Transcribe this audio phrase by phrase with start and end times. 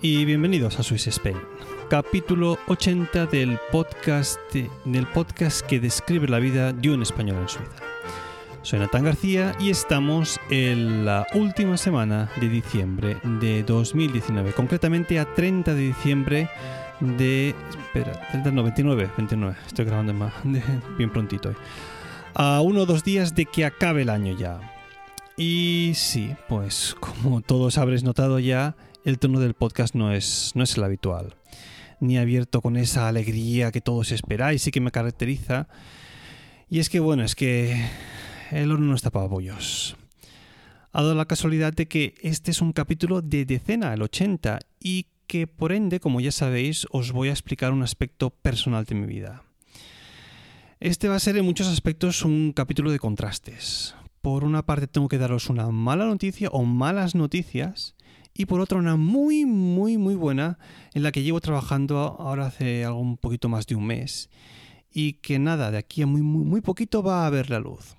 [0.00, 1.36] Y bienvenidos a Swiss Spain,
[1.90, 4.38] capítulo 80 del podcast,
[4.84, 7.82] del podcast que describe la vida de un español en Suiza.
[8.62, 15.34] Soy Natán García y estamos en la última semana de diciembre de 2019, concretamente a
[15.34, 16.48] 30 de diciembre
[17.00, 17.56] de...
[17.70, 20.32] Espera, 30, no, 29, 29, estoy grabando más,
[20.96, 21.56] bien prontito hoy.
[22.34, 24.73] A uno o dos días de que acabe el año ya.
[25.36, 30.62] Y sí, pues como todos habréis notado ya, el tono del podcast no es, no
[30.62, 31.34] es el habitual.
[32.00, 35.68] Ni abierto con esa alegría que todos esperáis y que me caracteriza.
[36.70, 37.84] Y es que bueno, es que
[38.52, 39.96] el horno no está para bollos.
[40.92, 45.06] Ha dado la casualidad de que este es un capítulo de decena, el 80, y
[45.26, 49.06] que por ende, como ya sabéis, os voy a explicar un aspecto personal de mi
[49.06, 49.42] vida.
[50.78, 53.96] Este va a ser en muchos aspectos un capítulo de contrastes.
[54.24, 57.94] Por una parte tengo que daros una mala noticia o malas noticias
[58.32, 60.58] y por otra una muy muy muy buena
[60.94, 64.30] en la que llevo trabajando ahora hace algo un poquito más de un mes
[64.90, 67.98] y que nada, de aquí a muy muy, muy poquito va a ver la luz.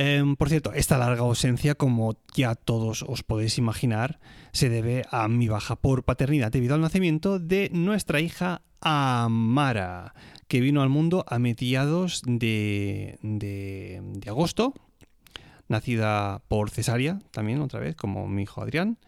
[0.00, 4.20] Em, por cierto, esta larga ausencia, como ya todos os podéis imaginar,
[4.52, 10.14] se debe a mi baja por paternidad debido al nacimiento de nuestra hija Amara,
[10.46, 14.72] que vino al mundo a mediados de, de, de agosto,
[15.66, 18.98] nacida por cesárea también otra vez, como mi hijo Adrián.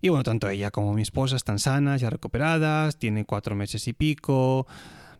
[0.00, 3.92] Y bueno, tanto ella como mi esposa están sanas, ya recuperadas, tiene cuatro meses y
[3.92, 4.66] pico,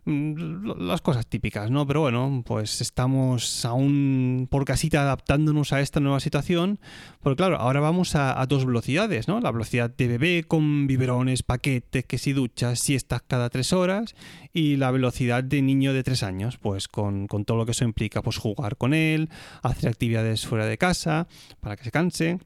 [0.05, 1.85] las cosas típicas, ¿no?
[1.85, 6.79] Pero bueno, pues estamos aún por casita adaptándonos a esta nueva situación,
[7.21, 9.39] porque claro, ahora vamos a, dos velocidades, ¿no?
[9.39, 14.15] La velocidad de bebé con biberones, paquetes, que si duchas, siestas cada tres horas,
[14.53, 17.85] y la velocidad de niño de tres años, pues con, con todo lo que eso
[17.85, 19.29] implica, pues jugar con él,
[19.61, 21.27] hacer actividades fuera de casa,
[21.59, 22.39] para que se canse,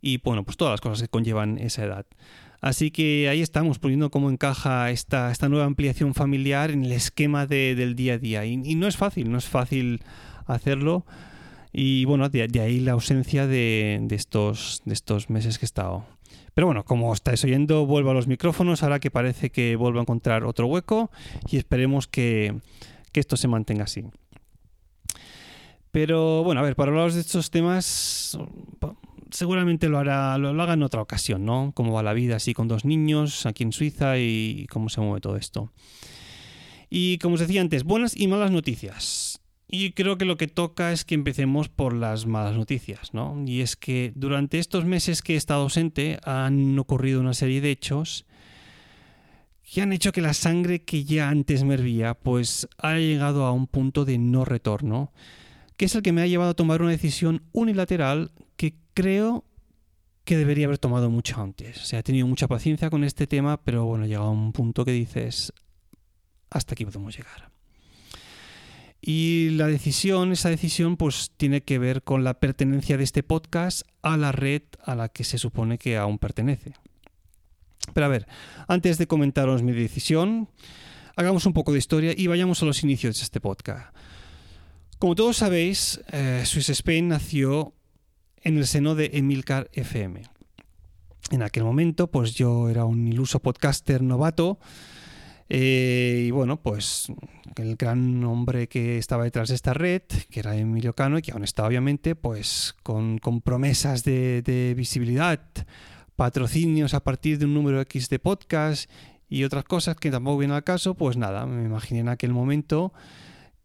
[0.00, 2.06] y bueno, pues todas las cosas que conllevan esa edad.
[2.60, 7.46] Así que ahí estamos poniendo cómo encaja esta, esta nueva ampliación familiar en el esquema
[7.46, 8.44] del día a día.
[8.44, 10.00] Y, no es fácil, no es fácil
[10.46, 11.06] hacerlo.
[11.72, 16.04] Y bueno, de, ahí la ausencia de, estos, de estos meses que he estado.
[16.54, 20.02] Pero bueno, como estáis oyendo, vuelvo a los micrófonos, ahora que parece que vuelvo a
[20.02, 21.12] encontrar otro hueco
[21.48, 22.56] y esperemos que,
[23.12, 24.04] que esto se mantenga así.
[25.92, 28.36] Pero bueno, a ver, para hablar de estos temas,
[29.30, 31.72] seguramente lo hará, lo, haga en otra ocasión, ¿no?
[31.74, 35.20] Cómo va la vida así con dos niños aquí en Suiza y cómo se mueve
[35.20, 35.72] todo esto.
[36.90, 39.40] Y como os decía antes, buenas y malas noticias.
[39.70, 43.44] Y creo que lo que toca es que empecemos por las malas noticias, ¿no?
[43.46, 47.70] Y es que durante estos meses que he estado ausente han ocurrido una serie de
[47.70, 48.24] hechos
[49.70, 53.52] que han hecho que la sangre que ya antes me hervía pues ha llegado a
[53.52, 55.12] un punto de no retorno,
[55.76, 59.44] que es el que me ha llevado a tomar una decisión unilateral que creo
[60.24, 61.80] que debería haber tomado mucho antes.
[61.80, 64.84] O sea, he tenido mucha paciencia con este tema, pero bueno, llega a un punto
[64.84, 65.54] que dices,
[66.50, 67.50] hasta aquí podemos llegar.
[69.00, 73.82] Y la decisión, esa decisión, pues tiene que ver con la pertenencia de este podcast
[74.02, 76.74] a la red a la que se supone que aún pertenece.
[77.94, 78.26] Pero a ver,
[78.66, 80.48] antes de comentaros mi decisión,
[81.16, 83.94] hagamos un poco de historia y vayamos a los inicios de este podcast.
[84.98, 87.77] Como todos sabéis, eh, Swiss Spain nació
[88.42, 90.22] en el seno de Emilcar FM.
[91.30, 94.58] En aquel momento, pues yo era un iluso podcaster novato
[95.50, 97.10] Eh, y bueno, pues
[97.56, 101.32] el gran hombre que estaba detrás de esta red, que era Emilio Cano, y que
[101.32, 105.40] aún está obviamente, pues con, promesas de, visibilidad,
[106.16, 108.90] patrocinios a partir de un número X de podcast
[109.28, 112.92] y otras cosas que tampoco vienen al caso, pues nada, me imaginé en aquel momento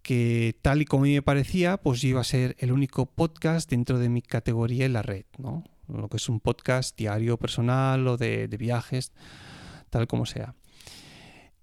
[0.03, 3.69] que tal y como a mí me parecía, pues iba a ser el único podcast
[3.69, 5.63] dentro de mi categoría en la red, ¿no?
[5.87, 9.11] Lo que es un podcast diario personal o de viajes,
[9.89, 10.53] tal como sea.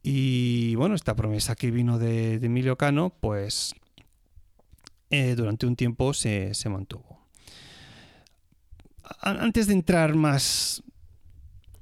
[0.03, 3.75] Y bueno, esta promesa que vino de, Emilio Cano, pues
[5.11, 7.21] eh, durante un tiempo se, mantuvo.
[9.21, 10.83] Antes de entrar más,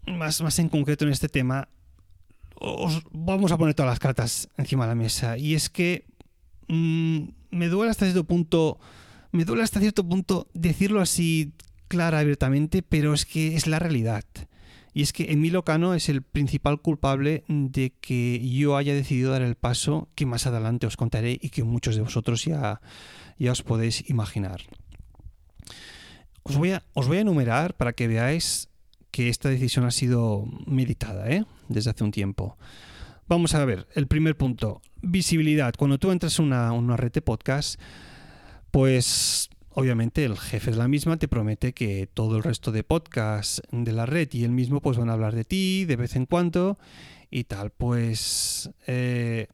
[0.06, 1.68] más, más en concreto en este tema,
[2.56, 5.38] os vamos a poner todas las cartas encima de la mesa.
[5.38, 6.06] Y es que
[6.68, 7.18] mm,
[7.50, 8.78] me duele hasta cierto punto,
[9.32, 11.52] me duele hasta cierto punto decirlo así
[11.88, 14.24] clara abiertamente, pero es que es la realidad.
[14.94, 19.42] Y es que Emilio Cano es el principal culpable de que yo haya decidido dar
[19.42, 22.80] el paso que más adelante os contaré y que muchos de vosotros ya,
[23.38, 24.62] ya os podéis imaginar.
[26.42, 28.68] Os voy, a, os voy a enumerar para que veáis
[29.10, 31.44] que esta decisión ha sido meditada ¿eh?
[31.68, 32.56] desde hace un tiempo.
[33.28, 35.74] Vamos a ver, el primer punto, visibilidad.
[35.76, 37.78] Cuando tú entras en una, una red de podcast,
[38.70, 43.60] pues obviamente el jefe de la misma te promete que todo el resto de podcasts
[43.70, 46.24] de la red y él mismo pues van a hablar de ti de vez en
[46.24, 46.78] cuando
[47.30, 47.68] y tal.
[47.68, 49.48] Pues eh,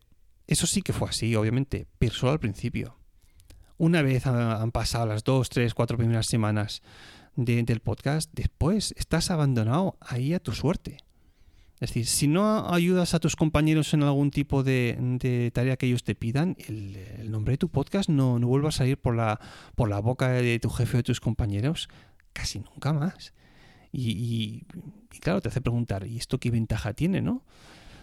[0.47, 2.97] eso sí que fue así, obviamente, pero solo al principio.
[3.77, 6.81] Una vez han pasado las dos, tres, cuatro primeras semanas
[7.35, 10.99] del podcast, después estás abandonado ahí a tu suerte.
[11.85, 16.03] Es decir, si no ayudas a tus compañeros en algún tipo de, tarea que ellos
[16.03, 19.39] te pidan, el, nombre de tu podcast no, no vuelva a salir por la,
[19.75, 21.91] por la boca de tu jefe o de tus compañeros
[22.33, 23.35] casi nunca más.
[23.93, 24.65] Y,
[25.21, 27.45] claro, te hace preguntar, ¿y esto qué ventaja tiene, no?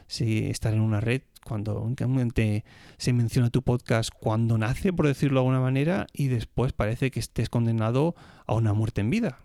[0.06, 2.63] Si estar en una red cuando únicamente
[3.00, 7.19] se menciona tu podcast cuando nace, por decirlo de alguna manera, y después parece que
[7.19, 8.13] estés condenado
[8.45, 9.39] a una muerte en vida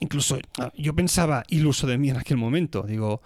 [0.00, 3.20] incluso ah, yo pensaba iluso de mí en aquel momento, digo,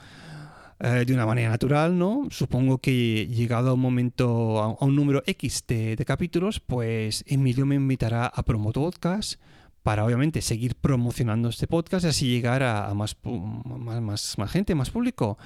[0.80, 2.28] eh, de una manera natural, ¿no?
[2.30, 7.74] Supongo que llegado a un momento, a, un número X de, capítulos, pues Emilio me
[7.74, 9.40] invitará a Promo Podcast
[9.82, 14.90] para obviamente seguir promocionando este podcast y así llegar a, más, más, más, gente, más
[14.90, 15.36] público.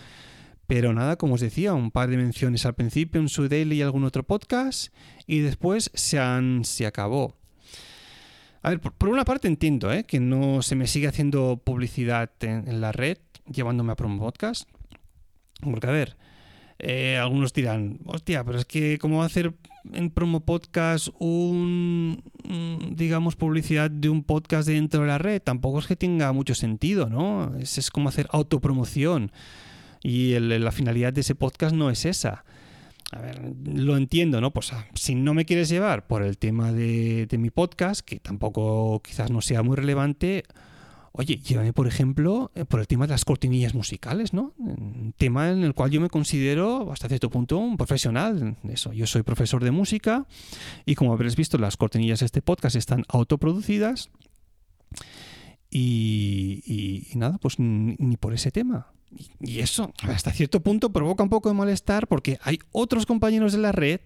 [0.66, 3.82] Pero nada, como os decía, un par de menciones al principio en su daily y
[3.82, 4.92] algún otro podcast
[5.26, 7.36] y después se, han, se acabó.
[8.62, 10.05] A ver, por, una parte entiendo ¿eh?
[10.05, 13.19] que no se me sigue haciendo publicidad en, la red
[13.53, 14.69] llevándome a Promo Podcast.
[15.61, 16.17] Porque, a ver,
[16.79, 19.55] eh, algunos dirán, hostia, pero es que ¿cómo hacer
[19.93, 22.23] en Promo Podcast un,
[22.93, 25.43] digamos, publicidad de un podcast dentro de la red?
[25.43, 27.56] Tampoco es que tenga mucho sentido, ¿no?
[27.59, 29.32] Es, es como hacer autopromoción.
[30.05, 32.44] Y la finalidad de ese podcast no es esa.
[33.12, 34.53] A ver, lo entiendo, ¿no?
[34.55, 39.03] Pues ah, si no me quieres llevar por el tema de, mi podcast, que tampoco
[39.03, 40.44] quizás no sea muy relevante,
[41.12, 44.55] oye, llévame, por ejemplo, eh, por el tema de las cortinillas musicales, ¿no?
[44.56, 48.56] Un tema en el cual yo me considero hasta cierto punto un profesional.
[48.67, 50.26] Eso, yo soy profesor de música
[50.87, 54.09] y como habréis visto, las cortinillas de este podcast están autoproducidas.
[55.70, 58.93] Y nada, pues ni por ese tema.
[59.41, 63.59] Y eso, hasta cierto punto, provoca un poco de malestar porque hay otros compañeros de
[63.59, 64.00] la red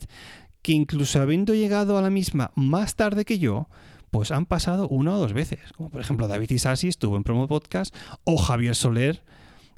[0.63, 3.69] que incluso habiendo llegado a la misma más tarde que yo,
[4.11, 5.61] pues han pasado una o dos veces.
[5.77, 7.95] Como por ejemplo David Isasi estuvo en Promo Podcast
[8.25, 9.23] o Javier Soler,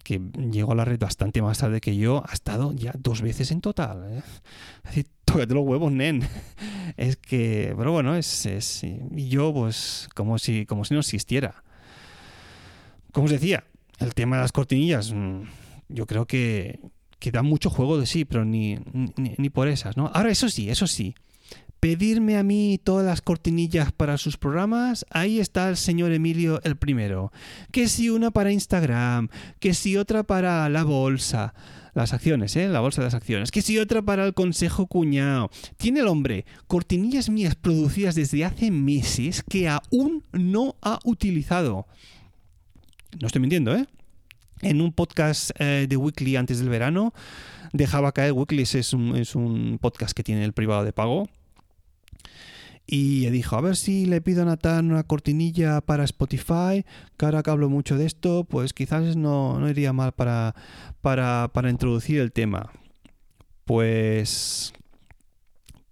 [0.02, 0.20] que
[0.50, 3.60] llegó a la red bastante más tarde que yo, ha estado ya dos veces en
[3.60, 4.04] total.
[4.10, 4.22] ¿eh?
[4.84, 6.26] Es decir, tócate los huevos, nen.
[6.96, 11.62] Es que, pero bueno, es, es, yo pues como si, como si no existiera.
[13.12, 13.64] Como os decía,
[13.98, 15.42] el tema de las cortinillas, mm,
[15.88, 16.80] yo creo que,
[17.32, 18.78] da mucho juego de sí, pero ni,
[19.16, 20.10] ni, por esas, ¿no?
[20.14, 21.14] Ahora, eso sí, eso sí.
[21.78, 26.76] Pedirme a mí todas las cortinillas para sus programas, ahí está el señor Emilio el
[26.76, 27.30] primero.
[27.70, 29.28] Que si una para Instagram,
[29.60, 31.54] que si otra para la bolsa,
[31.98, 32.68] las acciones, ¿eh?
[32.68, 33.50] La bolsa de las acciones.
[33.50, 35.50] Que si otra para el consejo cuñado.
[35.76, 41.86] Tiene el hombre cortinillas mías producidas desde hace meses que aún no ha utilizado.
[43.20, 43.86] No estoy mintiendo, ¿eh?
[44.60, 47.14] En un podcast eh, de Weekly antes del verano,
[47.72, 51.28] dejaba caer Weekly, es un, es un podcast que tiene el privado de pago.
[52.90, 56.86] Y dijo, a ver si le pido a Natán una cortinilla para Spotify,
[57.18, 60.54] que ahora que hablo mucho de esto, pues quizás no, no iría mal para,
[61.02, 62.70] para, para introducir el tema.
[63.66, 64.72] Pues,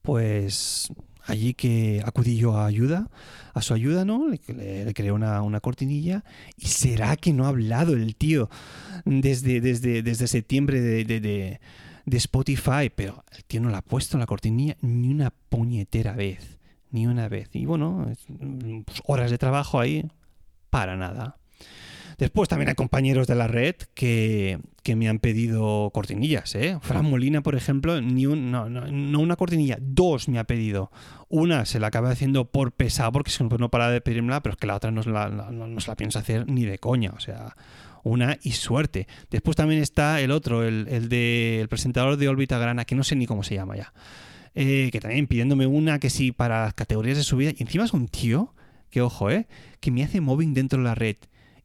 [0.00, 0.90] pues
[1.26, 3.09] allí que acudí yo a ayuda,
[3.54, 4.28] a su ayuda, ¿no?
[4.28, 6.25] Le, le, creé una, una, cortinilla.
[6.56, 8.49] ¿Y será que no ha hablado el tío
[9.04, 11.61] desde, desde, desde septiembre de, de, de,
[12.04, 12.90] de Spotify?
[12.95, 16.59] Pero el tío no la ha puesto en la cortinilla ni una puñetera vez.
[16.90, 17.50] Ni una vez.
[17.52, 18.06] Y bueno,
[18.85, 20.09] pues horas de trabajo ahí,
[20.71, 21.37] para nada.
[22.18, 26.54] Después también hay compañeros de la red que, que me han pedido cortinillas.
[26.54, 26.78] ¿eh?
[26.80, 30.90] Fran Molina, por ejemplo, ni un, no, no, no, una cortinilla, dos me ha pedido.
[31.28, 34.66] Una se la acaba haciendo por pesado porque no para de pedírmela, pero es que
[34.66, 37.12] la otra no se la, no, no se la piensa hacer ni de coña.
[37.14, 37.54] O sea,
[38.02, 39.08] una y suerte.
[39.30, 43.04] Después también está el otro, el, el de el presentador de órbita grana, que no
[43.04, 43.92] sé ni cómo se llama ya.
[44.54, 47.50] Eh, que también pidiéndome una que sí para las categorías de subida.
[47.54, 48.54] Y encima es un tío,
[48.88, 49.49] que ojo, eh,
[49.80, 51.16] que me hace mobbing dentro de la red.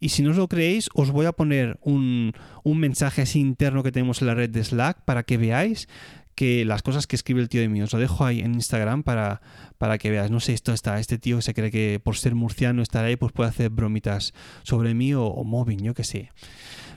[0.01, 3.84] Y si no os lo creéis, os voy a poner un, un, mensaje así interno
[3.84, 5.88] que tenemos en la red de Slack para que veáis
[6.34, 7.84] que las cosas que escribe el tío de mí.
[7.84, 9.41] Os lo dejo ahí en Instagram para,
[9.77, 10.31] para que veas.
[10.31, 13.31] No sé, esto está, este tío se cree que por ser murciano estar ahí, pues
[13.31, 16.31] puede hacer bromitas sobre mí o, o mobbing, yo que sé.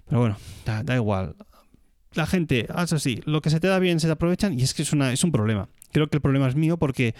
[0.06, 1.36] Pero bueno, da, da igual.
[2.14, 4.72] La gente, eso sí, lo que se te da bien se te aprovechan y es
[4.72, 5.68] que es, una, es un problema.
[5.92, 7.14] Creo que el problema es mío porque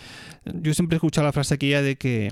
[0.47, 2.31] yo siempre he escuchado la frase aquella de que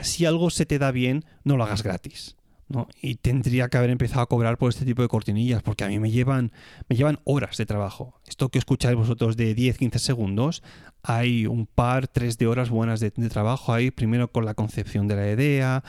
[0.00, 2.36] si algo se te da bien, no lo hagas gratis.
[2.68, 2.88] ¿No?
[3.00, 5.98] Y tendría que haber empezado a cobrar por este tipo de cortinillas, porque a mí
[5.98, 6.52] me llevan,
[6.88, 8.20] me llevan horas de trabajo.
[8.26, 10.62] Esto que escucháis vosotros de 10-15 segundos,
[11.02, 15.16] hay un par, tres de horas buenas de, trabajo ahí, primero con la concepción de
[15.16, 15.82] la idea,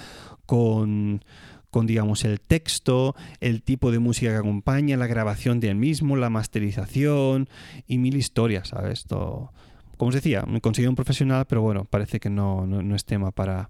[0.45, 1.24] con,
[1.69, 6.29] con digamos el texto, el tipo de música que acompaña, la grabación del mismo, la
[6.29, 7.50] masterización
[7.88, 9.00] y mil historias, ¿sabes?
[9.00, 9.51] Esto,
[10.00, 12.65] como os decía, me considero un profesional, pero bueno, parece que no,
[12.96, 13.70] es tema para,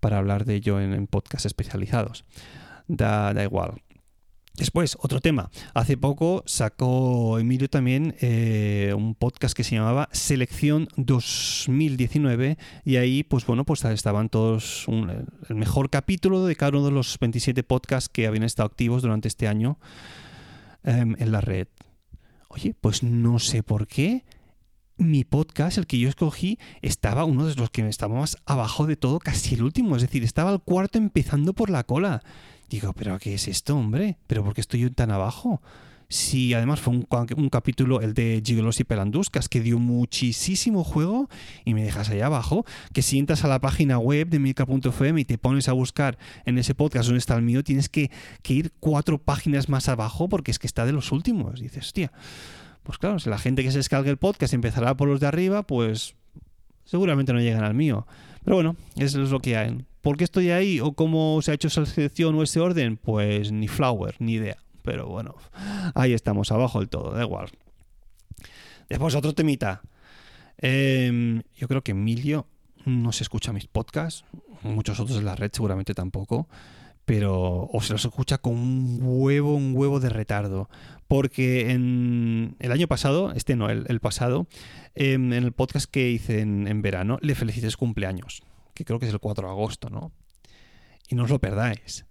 [0.00, 2.24] hablar de ello en, podcasts especializados.
[2.86, 3.82] Da, igual.
[4.56, 5.50] Después, otro tema.
[5.74, 13.24] Hace poco sacó Emilio también eh, un podcast que se llamaba Selección 2019 y ahí,
[13.24, 14.86] pues bueno, pues estaban todos
[15.48, 19.26] el mejor capítulo de cada uno de los 27 podcasts que habían estado activos durante
[19.26, 19.80] este año
[20.84, 21.66] eh, en la red.
[22.48, 24.22] Oye, pues no sé por qué
[24.96, 28.96] mi podcast, el que yo escogí, estaba uno de los que estaba más abajo de
[28.96, 29.96] todo, casi el último.
[29.96, 32.22] Es decir, estaba el cuarto empezando por la cola.
[32.68, 34.18] Digo, ¿pero qué es esto, hombre?
[34.26, 35.60] ¿Pero por qué estoy tan abajo?
[36.08, 41.28] Sí, además fue un, capítulo, el de Gigolos y Pelanduscas, que dio muchísimo juego
[41.64, 42.64] y me dejas ahí abajo.
[42.92, 46.58] Que si entras a la página web de milka.fm y te pones a buscar en
[46.58, 48.10] ese podcast donde está el mío, tienes que,
[48.42, 51.60] que ir cuatro páginas más abajo porque es que está de los últimos.
[51.60, 52.12] Dices, hostia.
[52.84, 55.66] Pues claro, si la gente que se descargue el podcast empezará por los de arriba,
[55.66, 56.14] pues
[56.84, 58.06] seguramente no llegan al mío.
[58.44, 59.84] Pero bueno, eso es lo que hay.
[60.02, 62.98] ¿Por qué estoy ahí o cómo se ha hecho esa selección o ese orden?
[62.98, 64.58] Pues ni flower, ni idea.
[64.82, 65.34] Pero bueno,
[65.94, 67.48] ahí estamos, abajo del todo, da igual.
[68.90, 69.80] Después otro temita.
[70.58, 72.46] Eh, yo creo que Emilio
[72.84, 74.26] no se escucha mis podcasts,
[74.62, 76.48] muchos otros de la red seguramente tampoco
[77.04, 80.68] pero o se los escucha con un huevo, un huevo de retardo.
[81.06, 84.46] Porque en el año pasado, este no, el, pasado,
[84.94, 88.42] eh, en el podcast que hice en, en, verano, le felicité su cumpleaños,
[88.74, 90.12] que creo que es el 4 de agosto, ¿no?
[91.08, 92.06] Y no os lo perdáis.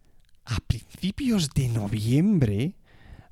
[0.45, 2.75] A principios de noviembre,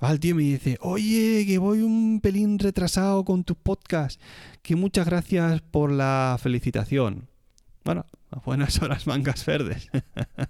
[0.03, 4.20] va el tío me dice, oye, que voy un pelín retrasado con tu podcast,
[4.63, 7.30] que muchas gracias por la felicitación.
[7.84, 8.06] Bueno,
[8.46, 9.90] buenas horas mangas verdes.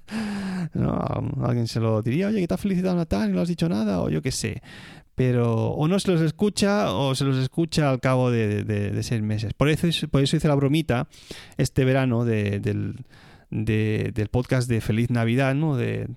[0.73, 0.99] ¿No?
[1.43, 4.09] Alguien se lo diría, oye, que te has felicitado Natal no has dicho nada, o
[4.09, 4.61] yo qué sé.
[5.15, 9.21] Pero o no se los escucha o se los escucha al cabo de, de, seis
[9.21, 9.53] meses.
[9.53, 11.07] Por eso, por eso hice la bromita
[11.57, 12.95] este verano de, del,
[13.49, 15.75] del podcast de Feliz Navidad, ¿no?
[15.75, 16.07] De,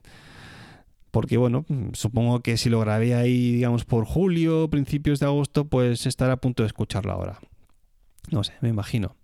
[1.14, 6.06] porque bueno, supongo que si lo grabé ahí, digamos, por julio, principios de agosto, pues
[6.06, 7.38] estará a punto de escucharlo ahora.
[8.30, 9.14] No sé, me imagino.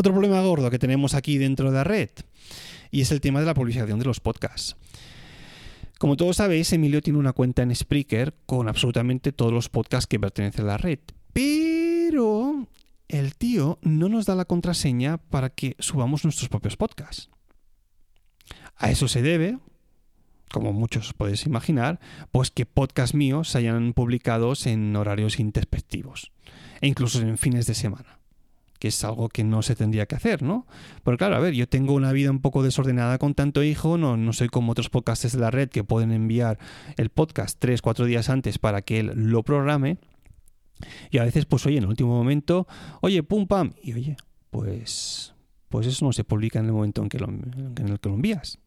[0.00, 2.08] Otro problema gordo que tenemos aquí dentro de la red
[2.90, 4.74] y es el tema de la publicación de los podcasts.
[5.98, 10.18] Como todos sabéis, Emilio tiene una cuenta en Spreaker con absolutamente todos los podcasts que
[10.18, 11.00] pertenecen a la red.
[11.34, 12.66] Pero
[13.08, 17.28] el tío no nos da la contraseña para que subamos nuestros propios podcasts.
[18.76, 19.58] A eso se debe,
[20.50, 22.00] como muchos podéis imaginar,
[22.32, 26.32] pues que podcasts míos se hayan publicados en horarios introspectivos
[26.80, 28.19] e incluso en fines de semana
[28.80, 30.66] que es algo que no se tendría que hacer, ¿no?
[31.04, 34.16] Pero claro, a ver, yo tengo una vida un poco desordenada con tanto hijo, no,
[34.16, 36.58] no soy como otros podcasters de la red que pueden enviar
[36.96, 39.98] el podcast tres, cuatro días antes para que él lo programe.
[41.10, 42.66] Y a veces, pues oye, en el último momento,
[43.02, 44.16] oye, pum, pam, y oye,
[44.48, 45.34] pues,
[45.68, 48.14] pues eso no se publica en el momento en, que lo, en el que lo
[48.14, 48.58] envías.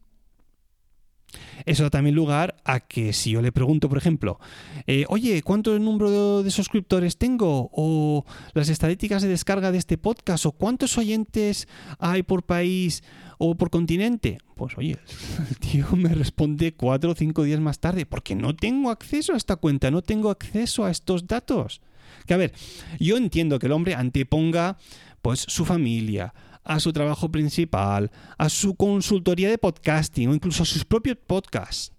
[1.66, 4.38] Eso da también lugar a que si yo le pregunto, por ejemplo,
[4.86, 7.70] eh, oye, ¿cuánto número de, suscriptores tengo?
[7.72, 13.02] O las estadísticas de descarga de este podcast, o cuántos oyentes hay por país
[13.38, 14.38] o por continente.
[14.54, 14.98] Pues oye,
[15.48, 19.36] el tío me responde cuatro o cinco días más tarde, porque no tengo acceso a
[19.36, 21.80] esta cuenta, no tengo acceso a estos datos.
[22.26, 22.52] Que a ver,
[22.98, 24.76] yo entiendo que el hombre anteponga
[25.22, 26.34] pues su familia,
[26.64, 31.92] a su trabajo principal, a su consultoría de podcasting o incluso a sus propios podcasts.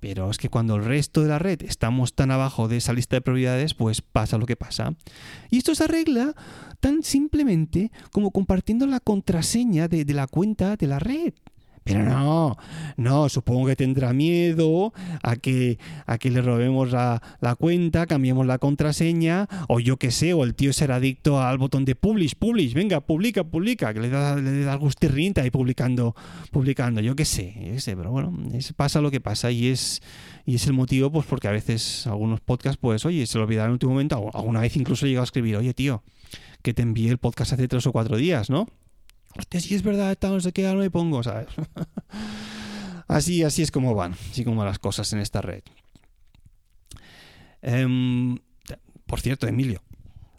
[0.00, 3.16] Pero es que cuando el resto de la red estamos tan abajo de esa lista
[3.16, 4.94] de prioridades, pues pasa lo que pasa.
[5.50, 6.34] Y esto se arregla
[6.80, 11.34] tan simplemente como compartiendo la contraseña de, la cuenta de la red.
[11.86, 12.56] Pero no,
[12.96, 17.20] no, supongo que tendrá miedo a que, a que le robemos la,
[17.60, 21.84] cuenta, cambiemos la contraseña, o yo qué sé, o el tío será adicto al botón
[21.84, 26.16] de publish, publish, venga, publica, publica, que le da, le da gustirrinta ahí publicando,
[26.50, 30.02] publicando, yo qué sé, yo sé, pero bueno, es, pasa lo que pasa y es,
[30.44, 33.66] y es el motivo, pues porque a veces algunos podcasts, pues oye, se lo olvidaron
[33.66, 36.02] en el último momento, alguna vez incluso he llegado a escribir, oye tío,
[36.62, 38.66] que te envié el podcast hace tres o cuatro días, ¿no?
[39.38, 41.48] Hostia, si es verdad, está, no sé qué, ahora me pongo, ¿sabes?
[43.08, 45.62] así, así es como van, así como las cosas en esta red.
[47.62, 48.38] Em,
[49.06, 49.82] por cierto, Emilio,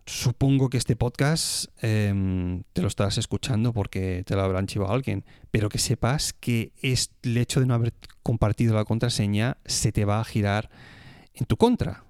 [0.05, 5.25] supongo que este podcast em, te lo estarás escuchando porque te lo habrán chivado alguien,
[5.51, 10.05] pero que sepas que es, el hecho de no haber compartido la contraseña se te
[10.05, 10.69] va a girar
[11.33, 12.03] en tu contra.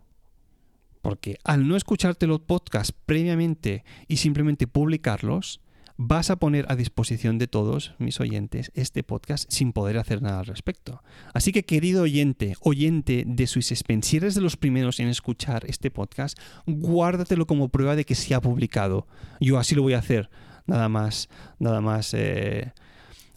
[1.02, 5.62] Porque al no escucharte los podcasts previamente y simplemente publicarlos,
[5.98, 10.40] vas a poner a disposición de todos mis oyentes este podcast sin poder hacer nada
[10.40, 11.02] al respecto.
[11.34, 15.92] Así que, querido oyente, oyente de Swiss si eres de los primeros en escuchar este
[15.92, 19.08] podcast, guárdatelo como prueba de que se ha publicado.
[19.40, 20.30] Yo así lo voy a hacer.
[20.68, 22.14] Nada más, nada más.
[22.14, 22.72] Eh,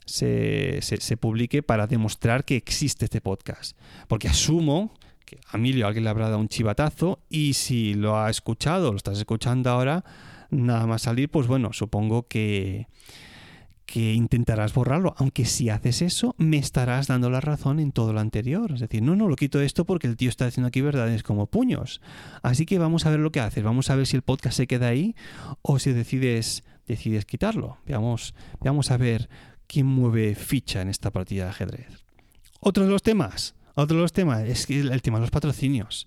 [0.05, 3.77] se, se, publique para demostrar que existe este podcast.
[4.09, 4.93] Porque asumo
[5.25, 8.97] que a Emilio alguien le habrá dado un chivatazo y si lo ha escuchado, lo
[8.97, 10.05] estás escuchando ahora,
[10.51, 12.87] nada más salir, pues bueno, supongo que,
[13.91, 18.21] que intentarás borrarlo, aunque si haces eso, me estarás dando la razón en todo lo
[18.21, 18.71] anterior.
[18.73, 21.47] Es decir, no, no, lo quito esto porque el tío está diciendo aquí verdades como
[21.47, 22.01] puños.
[22.43, 24.69] Así que vamos a ver lo que haces, vamos a ver si el podcast se
[24.69, 25.17] queda ahí
[25.63, 27.79] o si decides, decides quitarlo.
[27.85, 29.29] Veamos, veamos a ver
[29.67, 32.05] quién mueve ficha en esta partida de ajedrez.
[32.61, 36.07] Otro de los temas, otro de los temas es el tema de los patrocinios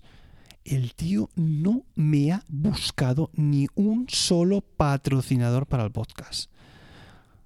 [0.64, 6.50] el tío no me ha buscado ni un solo patrocinador para el podcast.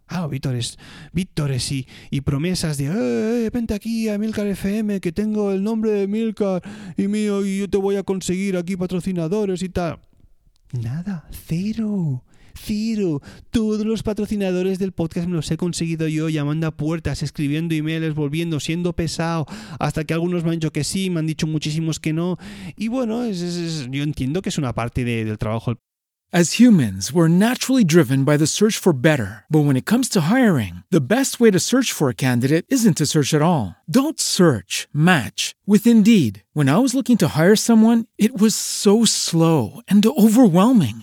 [0.07, 0.78] Ah, vítores,
[1.12, 5.62] vítores y, y promesas de, eh, eh, vente aquí a Milcar FM, que tengo el
[5.62, 6.62] nombre de Milcar
[6.96, 9.98] y mío, y yo te voy a conseguir aquí patrocinadores y tal.
[10.72, 12.24] Nada, cero.
[12.59, 17.75] Ciro, todos los patrocinadores del podcast me los he conseguido yo llamando a puertas, escribiendo
[17.75, 19.47] emails, volviendo, siendo pesado,
[19.79, 22.37] hasta que algunos me han dicho que sí, me han dicho muchísimos que no.
[22.77, 25.79] Y bueno, yo entiendo que es una parte del trabajo
[26.31, 29.47] As humans, we're naturally driven by the search for better.
[29.49, 32.99] But when it comes to hiring, the best way to search for a candidate isn't
[32.99, 33.75] to search at all.
[33.88, 36.42] Don't search, match with Indeed.
[36.53, 41.03] When I was looking to hire someone, it was so slow and overwhelming.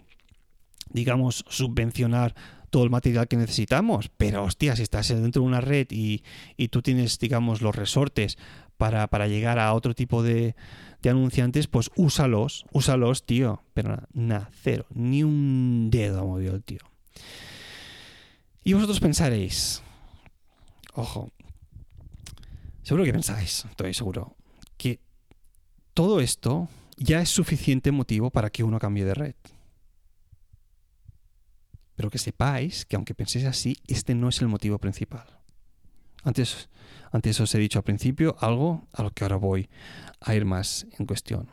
[0.93, 2.35] digamos, subvencionar
[2.71, 4.09] todo el material que necesitamos.
[4.17, 6.23] Pero, hostia, si estás dentro de una red y,
[6.69, 8.37] tú tienes, digamos, los resortes
[8.77, 10.55] para, llegar a otro tipo de,
[11.03, 13.63] anunciantes, pues úsalos, úsalos, tío.
[13.73, 16.79] Pero nada, cero, ni un dedo ha movido el tío.
[18.63, 19.81] Y vosotros pensaréis,
[20.93, 21.31] ojo,
[22.83, 24.35] seguro que pensáis, estoy seguro,
[24.77, 24.99] que
[25.95, 29.35] todo esto ya es suficiente motivo para que uno cambie de red.
[32.01, 35.37] Pero que sepáis que aunque penséis así, este no es el motivo principal.
[36.23, 36.67] Antes,
[37.11, 39.69] antes os he dicho al principio algo a lo que ahora voy
[40.19, 41.51] a ir más en cuestión.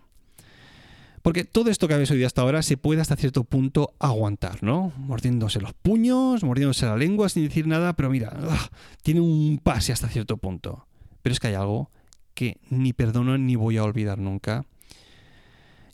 [1.21, 4.91] Porque todo esto que habéis oído hasta ahora se puede hasta cierto punto aguantar, ¿no?
[4.97, 8.71] Mordiéndose los puños, mordiéndose la lengua sin decir nada, pero mira, ugh,
[9.03, 10.87] tiene un pase hasta cierto punto.
[11.21, 11.91] Pero es que hay algo
[12.33, 14.65] que ni perdono ni voy a olvidar nunca.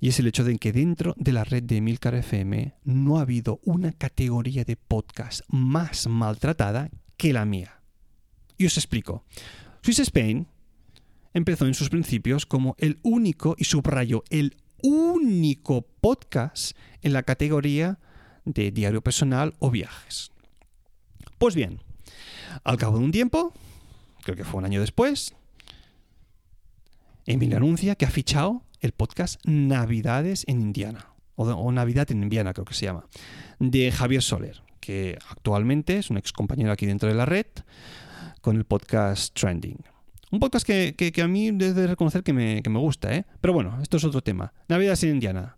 [0.04, 3.22] Y es el hecho de que dentro de la red de Emilcar FM no ha
[3.22, 7.80] habido una categoría de podcast más maltratada que la mía.
[8.58, 9.24] Y os explico.
[9.80, 10.46] Swiss Spain
[11.32, 17.98] empezó en sus principios como el único, y subrayo, el único podcast en la categoría
[18.44, 20.32] de diario personal o viajes.
[21.38, 21.80] Pues bien,
[22.62, 23.54] al cabo de un tiempo,
[24.22, 25.34] creo que fue un año después,
[27.24, 32.66] Emilio anuncia que ha fichado el podcast Navidades en Indiana, o, Navidad en Indiana creo
[32.66, 33.07] que se llama,
[33.59, 37.47] de Javier Soler, que actualmente es un ex compañero aquí dentro de la red,
[38.42, 39.79] con el podcast Trending.
[40.31, 43.25] Un podcast que, que, que a mí debe reconocer que me, que me gusta, ¿eh?
[43.40, 44.53] Pero bueno, esto es otro tema.
[44.68, 45.57] Navidades en Indiana.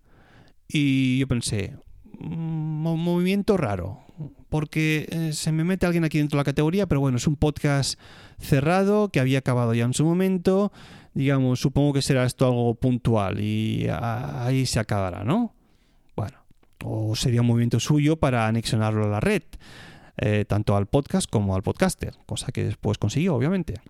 [0.68, 1.74] Y yo pensé,
[2.20, 4.04] un movimiento raro,
[4.48, 7.34] porque eh, se me mete alguien aquí dentro de la categoría, pero bueno, es un
[7.34, 7.98] podcast
[8.38, 10.72] cerrado que había acabado ya en su momento.
[11.16, 15.54] Digamos, supongo que será esto algo puntual y ahí se acabará, ¿no?
[16.14, 16.36] Bueno,
[16.84, 19.42] o sería un movimiento suyo para anexionarlo a la red,
[20.18, 23.80] eh, tanto al podcast como al podcaster, cosa que después consiguió, obviamente.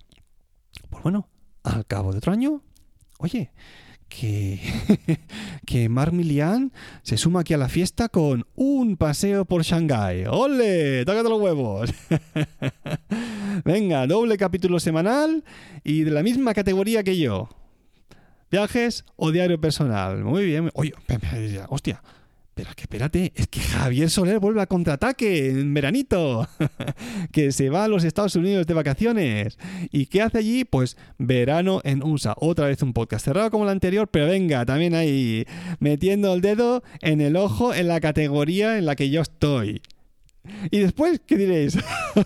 [0.88, 1.28] Pues bueno,
[1.64, 2.62] al cabo de otro año,
[3.18, 3.50] oye,
[4.08, 4.60] que,
[5.66, 10.26] que Mark Milian se suma aquí a la fiesta con un paseo por Shanghái.
[10.30, 11.04] ¡Ole!
[11.04, 11.92] ¡Tócate los huevos!
[13.64, 15.44] Venga, doble capítulo semanal
[15.84, 17.48] y de la misma categoría que yo.
[18.50, 20.22] Viajes o diario personal.
[20.22, 20.70] Muy bien.
[20.74, 20.92] Oye,
[21.68, 22.02] hostia.
[22.56, 26.48] Pero que espérate, es que Javier Soler vuelve a contraataque en veranito,
[27.30, 29.58] que se va a los Estados Unidos de vacaciones.
[29.92, 30.64] ¿Y qué hace allí?
[30.64, 32.34] Pues verano en USA.
[32.38, 35.44] Otra vez un podcast cerrado como el anterior, pero venga, también ahí
[35.80, 39.82] metiendo el dedo en el ojo en la categoría en la que yo estoy.
[40.70, 41.78] Y después, ¿qué diréis?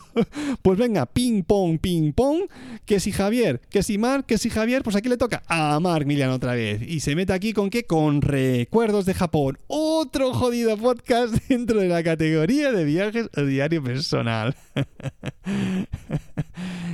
[0.62, 2.42] pues venga, ping pong, ping pong,
[2.84, 6.06] que si Javier, que si Marc, que si Javier, pues aquí le toca a Marc
[6.06, 6.82] Milian otra vez.
[6.82, 7.84] Y se mete aquí con qué?
[7.84, 9.58] Con Recuerdos de Japón.
[9.66, 14.54] Otro jodido podcast dentro de la categoría de viajes o diario personal.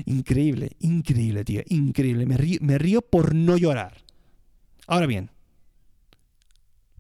[0.07, 2.27] increíble, increíble, tío, increíble.
[2.27, 4.05] Me río, me río por no llorar.
[4.87, 5.31] Ahora bien,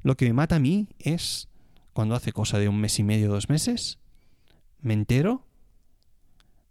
[0.02, 1.48] lo que me mata a mí es
[1.92, 3.98] cuando hace cosa de un mes y medio, dos meses,
[4.86, 5.42] me entero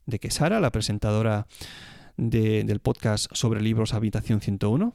[0.06, 1.48] de que Sara, la presentadora
[2.16, 4.94] de, del podcast sobre libros Habitación 101,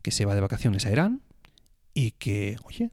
[0.00, 1.20] que se va de vacaciones a Irán
[1.92, 2.90] y que, oye,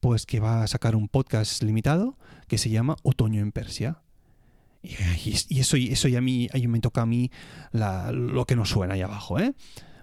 [0.00, 2.18] pues que va a sacar un podcast limitado
[2.48, 4.02] que se llama Otoño en Persia.
[4.82, 7.30] Y, eso, eso ya a mí, me toca a mí
[7.72, 9.54] lo que nos suena ahí abajo, ¿eh?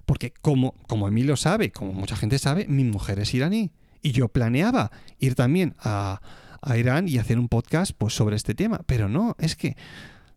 [0.05, 3.71] Porque como, como Emilio sabe, como mucha gente sabe, mi mujer es iraní.
[4.01, 6.21] Y yo planeaba ir también a,
[6.63, 8.81] a Irán y hacer un podcast pues, sobre este tema.
[8.85, 9.75] Pero no, es que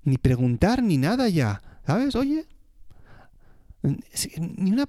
[0.04, 1.62] ni preguntar ni nada ya.
[1.86, 2.14] ¿Sabes?
[2.16, 2.46] Oye.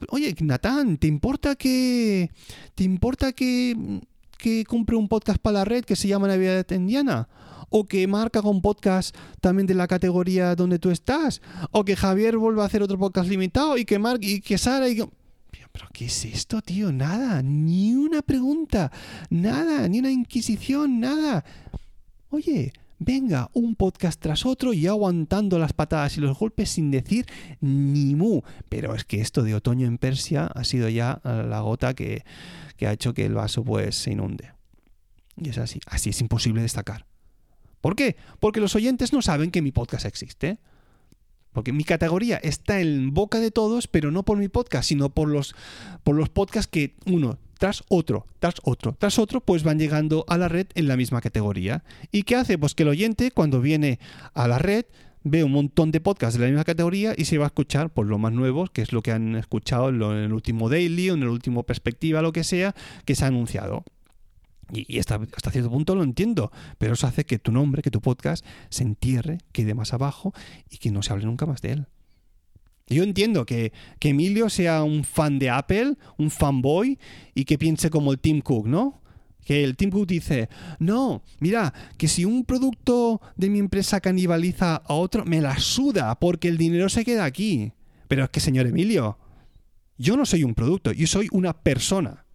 [0.09, 2.31] Oye, Natán, ¿te importa que.
[2.75, 4.01] ¿Te importa que.
[4.37, 7.27] que compre un podcast para la red que se llama Navidad Indiana?
[7.69, 11.95] o que Marc haga un podcast también de la categoría donde tú estás, o que
[11.95, 15.09] Javier vuelva a hacer otro podcast limitado y que Marc y que Sara y que...
[15.77, 16.91] ¿Pero qué es esto, tío?
[16.91, 18.91] Nada, ni una pregunta,
[19.29, 21.45] nada, ni una inquisición, nada.
[22.31, 27.27] Oye, venga, un podcast tras otro y aguantando las patadas y los golpes sin decir
[27.61, 28.41] ni mu.
[28.69, 32.23] Pero es que esto de otoño en Persia ha sido ya la gota que,
[32.75, 34.53] que ha hecho que el vaso pues se inunde.
[35.35, 37.05] Y es así, así es imposible destacar.
[37.81, 38.15] ¿Por qué?
[38.39, 40.57] Porque los oyentes no saben que mi podcast existe.
[41.57, 45.27] Porque mi categoría está en boca de todos, pero no por mi podcast, sino por
[45.27, 45.55] los,
[46.03, 50.37] por los podcasts que uno tras otro, tras otro, tras otro, pues van llegando a
[50.37, 51.83] la red en la misma categoría.
[52.11, 52.59] ¿Y qué hace?
[52.59, 53.97] Pues que el oyente, cuando viene
[54.35, 54.85] a la red,
[55.23, 58.05] ve un montón de podcasts de la misma categoría y se va a escuchar por
[58.05, 61.23] lo más nuevos, que es lo que han escuchado en, el último daily o en
[61.23, 63.83] el último perspectiva, lo que sea, que se ha anunciado.
[64.71, 65.19] Y, hasta,
[65.51, 69.39] cierto punto lo entiendo, pero eso hace que tu nombre, que tu podcast se entierre,
[69.51, 70.33] quede más abajo
[70.69, 71.87] y que no se hable nunca más de él.
[72.89, 76.97] Yo entiendo que, que Emilio sea un fan de Apple, un fanboy
[77.35, 79.01] y que piense como el Tim Cook, ¿no?
[79.43, 80.49] Que el Tim Cook dice,
[80.79, 86.15] no, mira, que si un producto de mi empresa canibaliza a otro, me la suda
[86.19, 87.73] porque el dinero se queda aquí.
[88.07, 89.17] Pero es que, señor Emilio,
[89.97, 92.25] yo no soy un producto, yo soy una persona.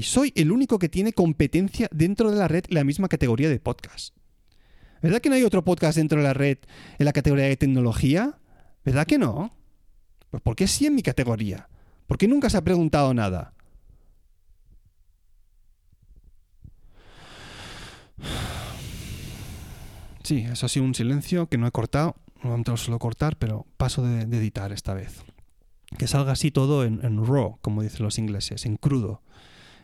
[0.00, 3.50] Y soy el único que tiene competencia dentro de la red en la misma categoría
[3.50, 4.16] de podcast.
[5.02, 6.56] ¿Verdad que no hay otro podcast dentro de la red
[6.98, 8.38] en la categoría de tecnología?
[8.82, 9.54] ¿Verdad que no?
[10.30, 11.68] Pues ¿por qué sí en mi categoría?
[12.06, 13.52] ¿Por qué nunca se ha preguntado nada?
[20.22, 22.16] Sí, eso ha sido un silencio que no he cortado.
[22.42, 25.24] No lo suelo cortar, pero paso de, editar esta vez.
[25.98, 29.20] Que salga así todo en raw, como dicen los ingleses, en crudo.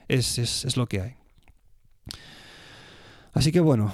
[0.09, 1.17] Es, es, es lo que hay.
[3.33, 3.93] Así que bueno,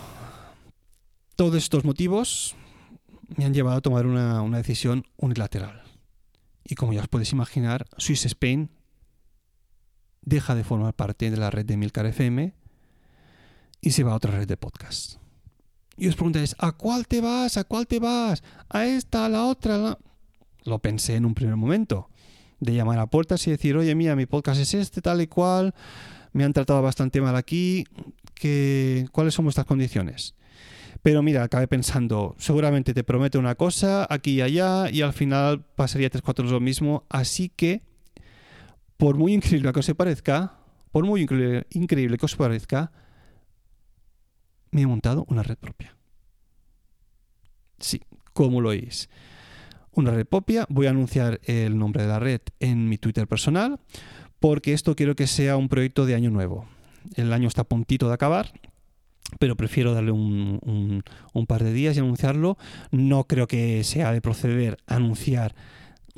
[1.37, 2.55] todos estos motivos
[3.37, 5.83] me han llevado a tomar una, una, decisión unilateral.
[6.64, 8.70] Y como ya os podéis imaginar, Swiss Spain
[10.20, 12.55] deja de formar parte de la red de Milcar FM
[13.81, 15.16] y se va a otra red de podcast.
[15.96, 17.57] Y os preguntáis, ¿a cuál te vas?
[17.57, 18.42] ¿A cuál te vas?
[18.68, 19.27] ¿A esta?
[19.27, 19.98] ¿A la otra?
[20.64, 22.09] Lo pensé en un primer momento,
[22.62, 25.75] de llamar a puertas y decir, oye, mira, mi podcast es este, tal y cual,
[26.33, 27.85] me han tratado bastante mal aquí,
[28.35, 30.37] que, ¿cuáles son vuestras condiciones?
[31.03, 35.64] Pero mira, acabé pensando, seguramente te prometo una cosa aquí y allá y al final
[35.75, 37.05] pasaría tres, cuatro lo mismo.
[37.09, 37.83] Así que,
[38.96, 40.59] por muy increíble que os parezca,
[40.92, 42.92] por muy increíble, que os parezca,
[44.70, 45.96] me he montado una red propia.
[47.81, 48.01] Sí,
[48.33, 49.09] como lo oís.
[49.94, 50.66] Una red propia.
[50.68, 53.78] Voy a anunciar el nombre de la red en mi Twitter personal
[54.40, 56.66] porque esto quiero que sea un proyecto de año nuevo.
[57.14, 58.52] El año está a puntito de acabar
[59.38, 61.02] pero prefiero darle un,
[61.46, 62.59] par de días y anunciarlo.
[62.90, 65.55] No creo que sea de proceder a anunciar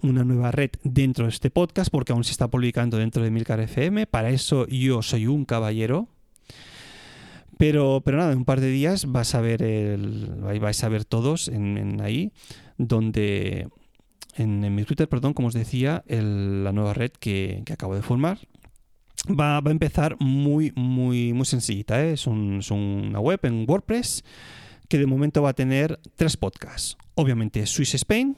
[0.02, 3.60] una nueva red dentro de este podcast porque aún se está publicando dentro de Milcar
[3.60, 4.06] FM.
[4.06, 6.08] Para eso yo soy un caballero.
[7.56, 10.26] Pero, pero nada, en un par de días vas a ver el,
[10.60, 12.32] vais a ver todos en, en ahí,
[12.78, 13.68] donde
[14.36, 18.38] en, mi Twitter, perdón, como os decía, la nueva red que, que acabo de formar,
[19.26, 22.02] Va, a empezar muy, muy, muy sencillita.
[22.04, 22.12] ¿eh?
[22.12, 24.22] Es, un, una web en WordPress
[24.88, 26.98] que de momento va a tener tres podcasts.
[27.14, 28.36] Obviamente Swiss Spain,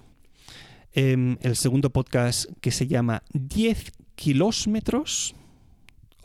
[0.93, 5.35] eh, el segundo podcast que se llama 10 kilómetros.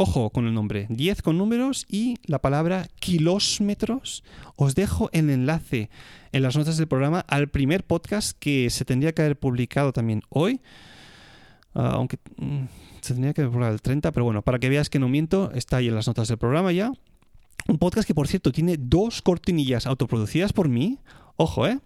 [0.04, 4.24] Ojo con el nombre, 10 con números y la palabra kilómetros.
[4.56, 5.92] Os dejo el enlace
[6.32, 10.24] en las notas del programa al primer podcast que se tendría que haber publicado también
[10.30, 10.60] hoy.
[11.76, 12.64] Uh, aunque mm,
[13.00, 15.78] se tendría que publicar el 30, pero bueno, para que veas que no miento, está
[15.78, 16.92] ahí en las notas del programa ya.
[17.68, 20.98] Un podcast que, por cierto, tiene dos cortinillas autoproducidas por mí.
[21.36, 21.78] Ojo, ¿eh?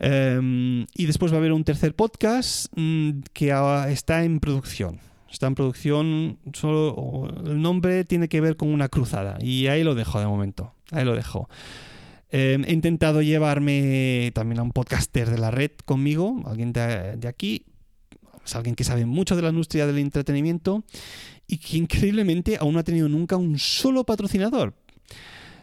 [0.00, 3.54] Um, y después va a haber un tercer podcast um, que
[3.86, 4.98] está en producción.
[5.30, 9.36] Está en producción, solo el nombre tiene que ver con una cruzada.
[9.40, 10.72] Y ahí lo dejo de momento.
[10.92, 11.48] Ahí lo dejo.
[12.36, 17.64] Eh, he intentado llevarme también a un podcaster de la red conmigo, alguien de, aquí,
[18.44, 20.82] es alguien que sabe mucho de la industria del entretenimiento
[21.46, 24.74] y que increíblemente aún no ha tenido nunca un solo patrocinador.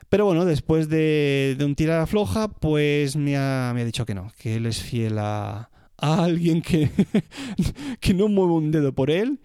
[0.08, 4.32] Pero bueno, después de, un tira floja, pues me ha, me ha, dicho que no,
[4.38, 5.71] que él es fiel a,
[6.02, 6.90] a alguien que,
[8.00, 9.40] que no mueve un dedo por él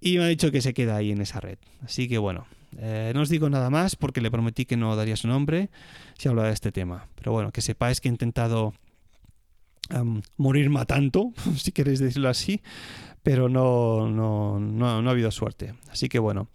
[0.00, 1.58] y me ha dicho que se queda ahí en esa red.
[1.82, 2.46] Así que bueno,
[2.78, 5.70] eh, no os digo nada más porque le prometí que no daría su nombre
[6.18, 7.08] si hablaba de este tema.
[7.14, 8.74] Pero bueno, que sepáis que he intentado
[10.36, 12.62] morir matando, si queréis decirlo así,
[13.22, 15.74] pero no, no, no, no ha habido suerte.
[15.90, 16.48] Así que bueno.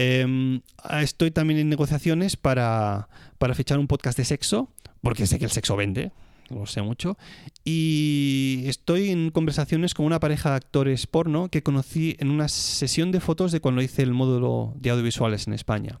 [0.00, 0.60] Eh,
[1.00, 4.70] estoy también en negociaciones para, para fichar un podcast de sexo,
[5.02, 6.12] porque sé que el sexo vende,
[6.50, 7.16] lo sé mucho.
[7.64, 13.12] Y estoy en conversaciones con una pareja de actores porno que conocí en una sesión
[13.12, 16.00] de fotos de cuando hice el módulo de audiovisuales en España.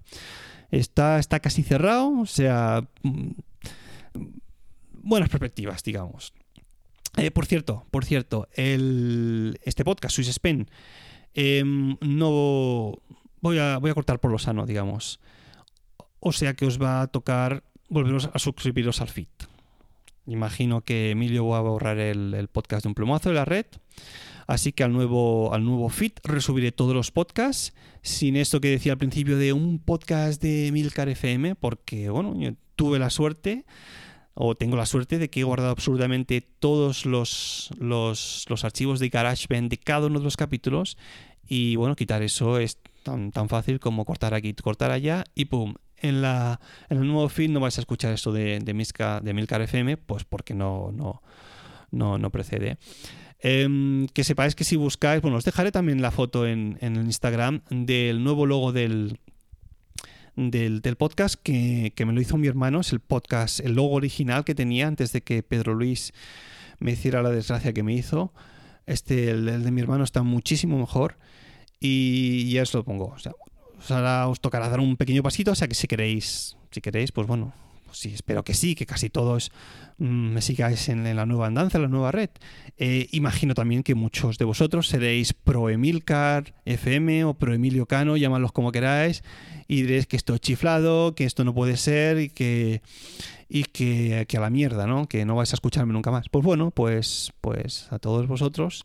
[0.70, 3.30] Está, está casi cerrado, o sea, mm,
[4.92, 6.32] buenas perspectivas, digamos.
[7.16, 10.68] Eh, por cierto, por cierto, el, este podcast, Swiss Spain,
[11.34, 13.00] eh, no
[13.40, 15.20] voy a, voy a cortar por lo sano, digamos.
[16.20, 19.28] O sea que os va a tocar volveros a suscribiros al feed.
[20.28, 23.66] Imagino que Emilio va a borrar el, podcast de un plumazo de la red.
[24.46, 27.74] Así que al nuevo, al nuevo feed resubiré todos los podcasts.
[28.02, 32.52] Sin esto que decía al principio de un podcast de Milcar FM, porque bueno, yo
[32.76, 33.64] tuve la suerte
[34.34, 39.08] o tengo la suerte de que he guardado absurdamente todos los, los, los, archivos de
[39.08, 40.96] GarageBand de cada uno de los capítulos
[41.44, 45.74] y bueno, quitar eso es tan, tan fácil como cortar aquí, cortar allá y pum.
[46.00, 49.62] En, la, en el nuevo feed no vais a escuchar esto de, de, de Milcar
[49.62, 51.22] FM, pues porque no, no,
[51.90, 52.78] no, no precede.
[53.40, 57.06] Eh, que sepáis que si buscáis, bueno, os dejaré también la foto en, en el
[57.06, 59.18] Instagram del nuevo logo del,
[60.36, 62.80] del, del podcast que, que me lo hizo mi hermano.
[62.80, 66.12] Es el podcast, el logo original que tenía antes de que Pedro Luis
[66.78, 68.32] me hiciera la desgracia que me hizo.
[68.86, 71.18] Este, el de mi hermano está muchísimo mejor
[71.80, 73.14] y ya os lo pongo.
[73.14, 77.12] O sea, os tocará dar un pequeño pasito, o sea que si queréis, si queréis,
[77.12, 77.52] pues bueno,
[77.86, 79.50] pues sí, espero que sí, que casi todos
[79.98, 82.30] mm, me sigáis en, la nueva andanza, en la nueva red.
[82.76, 88.16] Eh, imagino también que muchos de vosotros seréis pro Emilcar FM o pro Emilio Cano,
[88.16, 89.22] llamadlos como queráis,
[89.68, 92.82] y diréis que esto es chiflado, que esto no puede ser y que
[93.48, 95.08] y que, que a la mierda, ¿no?
[95.08, 96.28] Que no vais a escucharme nunca más.
[96.28, 98.84] Pues bueno, pues, pues a todos vosotros,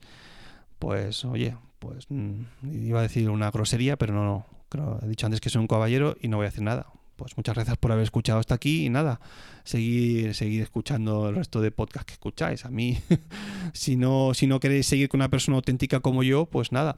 [0.79, 4.45] pues oye, pues mm, iba a decir una grosería, pero no, no.
[4.69, 6.87] Creo, he dicho antes que soy un caballero y no voy a hacer nada.
[7.15, 9.19] Pues muchas gracias por haber escuchado hasta aquí y nada,
[9.63, 12.65] seguir, seguir escuchando el resto de podcasts que escucháis.
[12.65, 12.97] A mí,
[13.73, 16.95] si no, si no queréis seguir con una persona auténtica como yo, pues nada.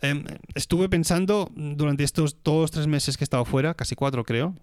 [0.00, 4.54] Em, estuve pensando durante estos dos, tres meses que he estado fuera, casi cuatro creo,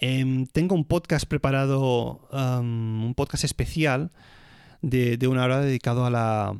[0.00, 4.12] Em, tengo un podcast preparado, un podcast especial
[4.80, 6.56] de, de, una hora dedicado a la,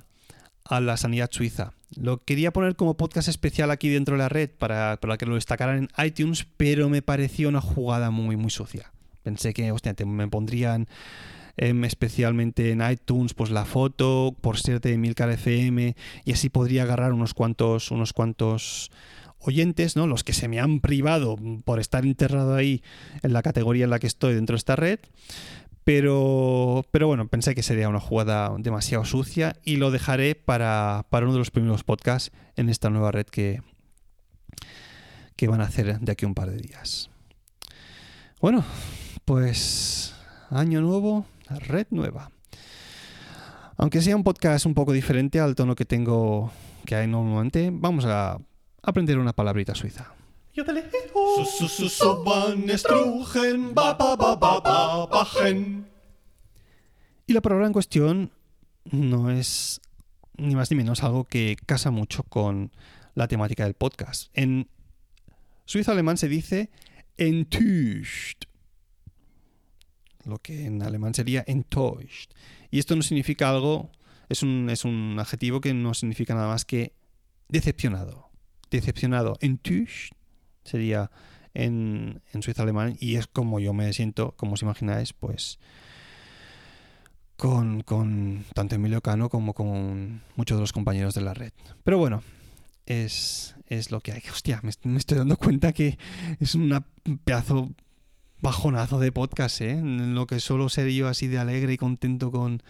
[0.69, 1.73] a la sanidad suiza.
[1.97, 5.35] Lo quería poner como podcast especial aquí dentro de la red para, para que lo
[5.35, 8.93] destacaran en iTunes, pero me pareció una jugada muy, muy sucia.
[9.23, 10.87] Pensé que, hostia, me pondrían
[11.57, 16.85] eh, especialmente en iTunes, pues la foto, por ser de Milcar FM, y así podría
[16.85, 18.91] agarrar unos cuantos, unos cuantos
[19.41, 20.07] oyentes, ¿no?
[20.07, 22.83] Los que se me han privado por estar enterrado ahí
[23.23, 25.01] en la categoría en la que estoy dentro de esta red.
[25.85, 31.25] Pero, pero bueno, pensé que sería una jugada demasiado sucia y lo dejaré para, para
[31.25, 33.63] uno de los primeros podcasts en esta nueva red que,
[35.37, 37.11] que van a hacer de aquí un par de días.
[38.41, 38.65] Bueno,
[39.25, 40.15] pues
[40.51, 42.31] año nuevo, red nueva.
[43.77, 46.51] Aunque sea un podcast un poco diferente al tono que tengo
[46.85, 48.39] que hay normalmente, vamos a
[48.83, 50.18] aprender una palabrita suiza.
[57.27, 58.33] Y la palabra en cuestión
[58.91, 59.81] no es
[60.37, 62.73] ni más ni menos algo que casa mucho con
[63.15, 64.31] la temática del podcast.
[64.35, 64.69] En
[65.65, 66.71] suizo alemán se dice
[67.17, 68.45] enttäuscht,
[70.25, 72.33] lo que en alemán sería enttäuscht.
[72.71, 73.91] Y esto no significa algo,
[74.29, 76.93] es un, es un adjetivo que no significa nada más que
[77.49, 78.29] decepcionado
[78.71, 79.37] decepcionado.
[79.41, 80.13] Enttäuscht
[80.69, 81.11] sería
[81.55, 85.59] en, en suizo alemán y es como yo me siento, como os imagináis, pues
[87.37, 91.53] con, con tanto Emilio Cano como con muchos de los compañeros de la red.
[91.85, 92.23] Pero bueno,
[92.87, 94.23] es, es lo que hay.
[94.31, 95.99] Hostia, me, me, estoy dando cuenta que
[96.41, 96.85] es un
[97.25, 97.71] pedazo
[98.41, 99.73] bajonazo de podcast, ¿eh?
[99.73, 102.63] En lo que solo ser yo así de alegre y contento con,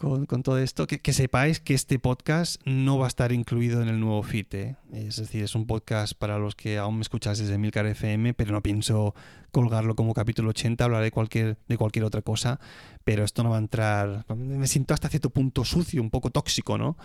[0.00, 4.00] con, todo esto, que, sepáis que este podcast no va a estar incluido en el
[4.00, 4.46] nuevo feed.
[4.52, 4.76] ¿eh?
[4.94, 8.52] Es decir, es un podcast para los que aún me escucháis desde Milcar FM, pero
[8.52, 9.14] no pienso
[9.50, 12.58] colgarlo como capítulo 80, hablaré cualquier, de cualquier otra cosa,
[13.04, 14.24] pero esto no va a entrar.
[14.34, 16.96] Me siento hasta cierto punto sucio, un poco tóxico, ¿no?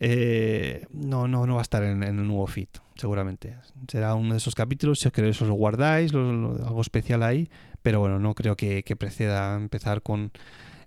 [0.00, 3.56] Eh, no, no, no va a estar en, el nuevo feed, seguramente.
[3.88, 7.50] Será uno de esos capítulos, si os queréis os lo guardáis, algo especial ahí,
[7.82, 10.32] pero bueno, no creo que, que preceda empezar con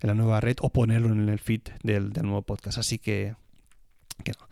[0.00, 2.78] en la nueva red o ponerlo en el feed del, del nuevo podcast.
[2.78, 3.34] Así que,
[4.24, 4.48] que no.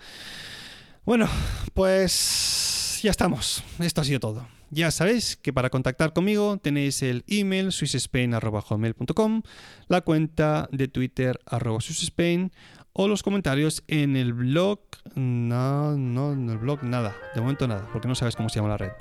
[1.05, 1.29] Bueno,
[1.75, 3.63] pues ya estamos.
[3.79, 4.47] Esto ha sido todo.
[4.71, 9.43] Ya sabéis que para contactar conmigo tenéis el email swissspain.com,
[9.89, 12.53] la cuenta de Twitter arroba swissspain
[12.93, 14.81] o los comentarios en el blog.
[15.15, 17.17] No, no, en el blog nada.
[17.35, 18.93] De momento nada, porque no sabes cómo se llama la red.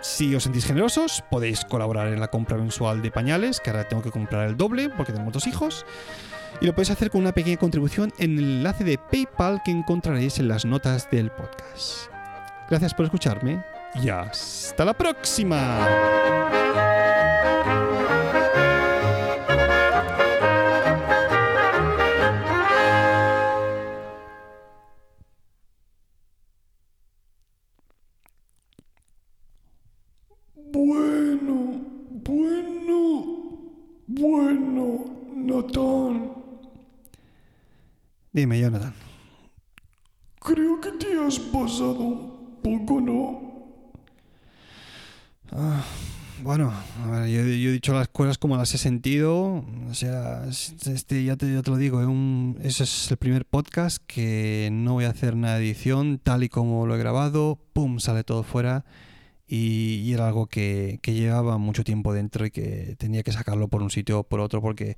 [0.00, 4.02] Si os sentís generosos, podéis colaborar en la compra mensual de pañales, que ahora tengo
[4.02, 5.86] que comprar el doble porque tengo dos hijos.
[6.60, 10.38] Y lo podéis hacer con una pequeña contribución en el enlace de PayPal que encontraréis
[10.38, 12.10] en las notas del podcast.
[12.68, 13.62] Gracias por escucharme
[14.02, 15.86] y hasta la próxima.
[38.38, 38.94] Dime, Jonathan.
[40.38, 43.40] Creo que te has pasado un poco, ¿no?
[45.50, 45.84] Ah,
[46.44, 46.72] bueno,
[47.02, 49.64] a ver, yo, yo, he dicho las cosas como las he sentido.
[49.90, 53.44] O sea, este ya te, ya te lo digo, es un, ese es el primer
[53.44, 57.58] podcast que no voy a hacer una edición tal y como lo he grabado.
[57.72, 57.98] ¡Pum!
[57.98, 58.84] Sale todo fuera
[59.48, 63.66] y, y, era algo que, que, llevaba mucho tiempo dentro y que tenía que sacarlo
[63.66, 64.96] por un sitio o por otro porque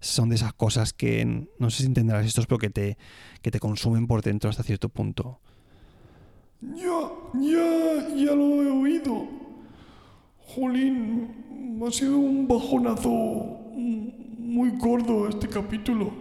[0.00, 2.98] son de esas cosas que no sé si entenderás esto, pero que te,
[3.42, 5.40] que te consumen por dentro hasta cierto punto.
[6.60, 7.00] Ya,
[7.34, 9.26] ya, ya lo he oído.
[10.54, 13.08] Jolín, ha sido un bajonazo
[14.38, 16.12] muy gordo este capítulo.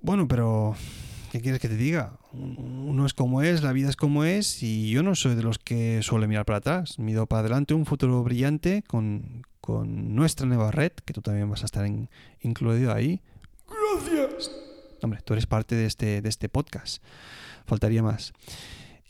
[0.00, 0.74] Bueno, pero
[1.30, 2.18] ¿qué quieres que te diga?
[2.32, 5.58] Uno es como es, la vida es como es y yo no soy de los
[5.58, 6.98] que suele mirar para atrás.
[6.98, 11.62] Mido para adelante un futuro brillante con, con nuestra nueva red, que tú también vas
[11.62, 12.08] a estar en-
[12.40, 13.20] incluido ahí.
[13.68, 14.50] Gracias.
[15.02, 17.02] Hombre, tú eres parte de este, de este podcast.
[17.66, 18.32] Faltaría más.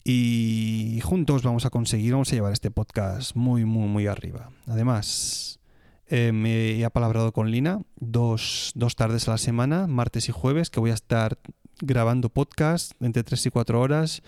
[0.05, 4.51] Y juntos vamos a conseguir, vamos a llevar este podcast muy, muy, muy arriba.
[4.67, 5.61] Además,
[6.07, 10.71] eh, me he apalabrado con Lina dos, dos tardes a la semana, martes y jueves,
[10.71, 11.39] que voy a estar
[11.83, 14.23] grabando podcast entre 3 y 4 horas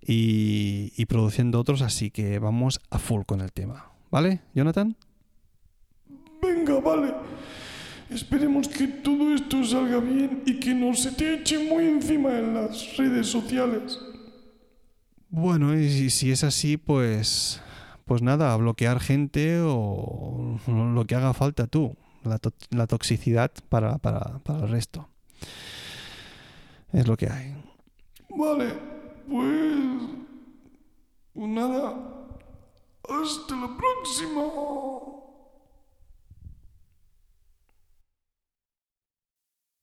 [0.00, 3.92] y, y produciendo otros, así que vamos a full con el tema.
[4.10, 4.96] ¿Vale, Jonathan?
[6.54, 7.14] Venga, vale.
[8.10, 12.54] Esperemos que todo esto salga bien y que no se te eche muy encima en
[12.54, 13.98] las redes sociales.
[15.28, 17.60] Bueno, y si, es así, pues,
[18.04, 21.94] pues nada, a bloquear gente o lo que haga falta tú,
[22.24, 25.08] la, to- la toxicidad para, para, para el resto.
[26.92, 27.54] Es lo que hay.
[28.36, 28.72] Vale,
[29.28, 30.02] pues...
[31.32, 31.94] pues nada.
[33.08, 34.42] Hasta la próxima.